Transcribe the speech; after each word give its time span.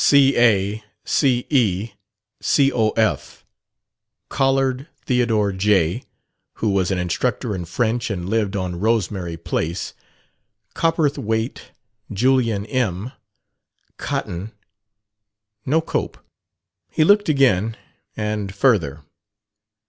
Ca; 0.03 0.81
Ce; 1.05 1.43
Cof; 2.41 3.43
Collard, 4.29 4.87
Th. 5.05 5.57
J., 5.57 6.03
who 6.53 6.69
was 6.71 6.89
an 6.89 6.97
instructor 6.97 7.53
in 7.53 7.65
French 7.65 8.09
and 8.09 8.27
lived 8.27 8.55
on 8.55 8.79
Rosemary 8.79 9.37
Place; 9.37 9.93
Copperthwaite, 10.73 11.69
Julian 12.11 12.65
M., 12.65 13.11
Cotton... 13.97 14.51
No 15.67 15.81
Cope. 15.81 16.17
He 16.89 17.03
looked 17.03 17.29
again, 17.29 17.77
and 18.17 18.55
further. 18.55 19.01